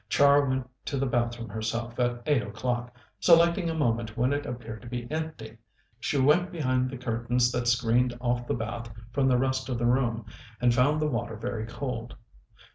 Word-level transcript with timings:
Char 0.09 0.47
went 0.49 0.67
to 0.85 0.97
the 0.97 1.05
bathroom 1.05 1.47
herself 1.49 1.99
at 1.99 2.23
eight 2.25 2.41
o'clock, 2.41 2.95
selecting 3.19 3.69
a 3.69 3.75
moment 3.75 4.17
when 4.17 4.33
it 4.33 4.47
appeared 4.47 4.81
to 4.81 4.89
be 4.89 5.05
empty. 5.11 5.59
She 5.99 6.17
went 6.19 6.51
behind 6.51 6.89
the 6.89 6.97
curtains 6.97 7.51
that 7.51 7.67
screened 7.67 8.17
off 8.19 8.47
the 8.47 8.55
bath 8.55 8.89
from 9.11 9.27
the 9.27 9.37
rest 9.37 9.69
of 9.69 9.77
the 9.77 9.85
room, 9.85 10.25
and 10.59 10.73
found 10.73 10.99
the 11.01 11.07
water 11.07 11.35
very 11.35 11.67
cold. 11.67 12.15